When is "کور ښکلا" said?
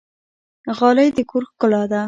1.29-1.83